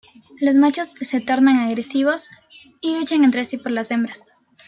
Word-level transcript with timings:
Los 0.39 0.57
machos 0.57 0.87
se 0.99 1.21
tornan 1.21 1.57
entonces 1.57 1.69
agresivos 1.73 2.29
y 2.81 2.95
luchan 2.97 3.23
entre 3.23 3.45
sí 3.45 3.57
por 3.57 3.71
las 3.71 3.91
hembras. 3.91 4.31